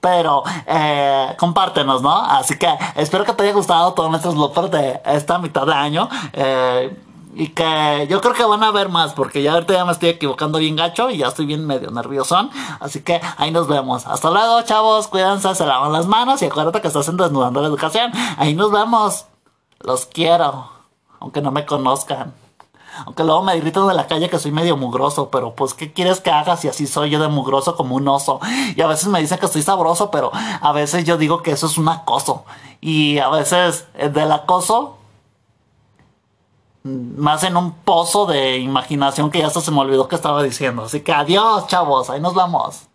Pero 0.00 0.42
eh, 0.66 1.34
compártenos, 1.38 2.02
¿no? 2.02 2.14
Así 2.14 2.58
que 2.58 2.68
espero 2.94 3.24
que 3.24 3.32
te 3.32 3.42
haya 3.42 3.54
gustado 3.54 3.94
todos 3.94 4.10
nuestros 4.10 4.34
bloopers 4.34 4.70
de 4.70 5.00
esta 5.06 5.38
mitad 5.38 5.64
de 5.64 5.72
año. 5.72 6.10
Eh, 6.34 7.03
y 7.34 7.48
que 7.48 8.06
yo 8.08 8.20
creo 8.20 8.32
que 8.32 8.44
van 8.44 8.62
a 8.62 8.70
ver 8.70 8.88
más, 8.88 9.12
porque 9.12 9.42
ya 9.42 9.52
ahorita 9.52 9.74
ya 9.74 9.84
me 9.84 9.92
estoy 9.92 10.10
equivocando 10.10 10.58
bien 10.58 10.76
gacho 10.76 11.10
y 11.10 11.18
ya 11.18 11.28
estoy 11.28 11.46
bien 11.46 11.66
medio 11.66 11.90
nerviosón. 11.90 12.50
Así 12.80 13.02
que 13.02 13.20
ahí 13.36 13.50
nos 13.50 13.66
vemos. 13.66 14.06
Hasta 14.06 14.30
luego, 14.30 14.62
chavos. 14.62 15.08
Cuídense, 15.08 15.54
se 15.54 15.66
lavan 15.66 15.92
las 15.92 16.06
manos 16.06 16.42
y 16.42 16.46
acuérdate 16.46 16.80
que 16.80 16.88
estás 16.88 17.08
en 17.08 17.16
Desnudando 17.16 17.60
la 17.60 17.68
Educación. 17.68 18.12
Ahí 18.36 18.54
nos 18.54 18.70
vemos. 18.70 19.26
Los 19.80 20.06
quiero. 20.06 20.68
Aunque 21.20 21.42
no 21.42 21.50
me 21.50 21.66
conozcan. 21.66 22.32
Aunque 23.06 23.24
luego 23.24 23.42
me 23.42 23.58
gritan 23.58 23.88
de 23.88 23.94
la 23.94 24.06
calle 24.06 24.30
que 24.30 24.38
soy 24.38 24.52
medio 24.52 24.76
mugroso, 24.76 25.28
pero 25.28 25.54
pues 25.54 25.74
¿qué 25.74 25.92
quieres 25.92 26.20
que 26.20 26.30
haga 26.30 26.56
si 26.56 26.68
así 26.68 26.86
soy 26.86 27.10
yo 27.10 27.20
de 27.20 27.26
mugroso 27.26 27.74
como 27.74 27.96
un 27.96 28.06
oso? 28.06 28.38
Y 28.76 28.80
a 28.82 28.86
veces 28.86 29.08
me 29.08 29.20
dicen 29.20 29.38
que 29.38 29.46
estoy 29.46 29.62
sabroso, 29.62 30.12
pero 30.12 30.30
a 30.32 30.72
veces 30.72 31.04
yo 31.04 31.16
digo 31.16 31.42
que 31.42 31.50
eso 31.50 31.66
es 31.66 31.76
un 31.76 31.88
acoso. 31.88 32.44
Y 32.80 33.18
a 33.18 33.28
veces 33.30 33.86
eh, 33.94 34.10
del 34.10 34.30
acoso 34.30 34.98
más 36.84 37.42
en 37.44 37.56
un 37.56 37.72
pozo 37.72 38.26
de 38.26 38.58
imaginación 38.58 39.30
que 39.30 39.38
ya 39.38 39.48
se 39.48 39.70
me 39.70 39.80
olvidó 39.80 40.06
que 40.06 40.16
estaba 40.16 40.42
diciendo. 40.42 40.82
Así 40.84 41.00
que 41.00 41.12
adiós, 41.12 41.66
chavos, 41.66 42.10
ahí 42.10 42.20
nos 42.20 42.34
vamos. 42.34 42.88